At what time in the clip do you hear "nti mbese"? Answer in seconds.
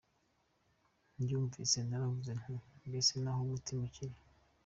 2.39-3.13